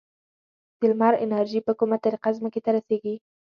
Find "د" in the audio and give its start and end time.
0.77-0.81